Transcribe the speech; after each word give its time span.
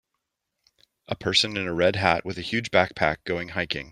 A 1.09 1.15
person 1.15 1.55
in 1.57 1.67
a 1.67 1.73
red 1.75 1.95
hat 1.95 2.25
with 2.25 2.39
a 2.39 2.41
huge 2.41 2.71
backpack 2.71 3.17
going 3.23 3.49
hiking. 3.49 3.89